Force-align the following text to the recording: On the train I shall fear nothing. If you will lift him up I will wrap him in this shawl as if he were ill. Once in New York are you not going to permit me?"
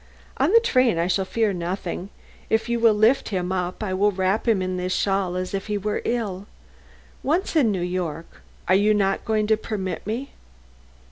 On 0.37 0.51
the 0.51 0.59
train 0.59 0.97
I 0.97 1.05
shall 1.05 1.25
fear 1.25 1.53
nothing. 1.53 2.09
If 2.49 2.67
you 2.67 2.79
will 2.79 2.95
lift 2.95 3.29
him 3.29 3.51
up 3.51 3.83
I 3.83 3.93
will 3.93 4.09
wrap 4.11 4.47
him 4.47 4.59
in 4.59 4.77
this 4.77 4.95
shawl 4.95 5.35
as 5.35 5.53
if 5.53 5.67
he 5.67 5.77
were 5.77 6.01
ill. 6.05 6.47
Once 7.21 7.55
in 7.55 7.71
New 7.71 7.83
York 7.83 8.41
are 8.67 8.73
you 8.73 8.95
not 8.95 9.23
going 9.25 9.45
to 9.45 9.57
permit 9.57 10.07
me?" 10.07 10.31